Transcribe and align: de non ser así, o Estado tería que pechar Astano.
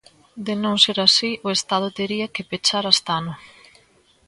de 0.45 0.53
non 0.63 0.75
ser 0.83 0.97
así, 1.07 1.31
o 1.47 1.49
Estado 1.57 1.87
tería 1.97 2.31
que 2.33 2.47
pechar 2.51 2.83
Astano. 2.87 3.33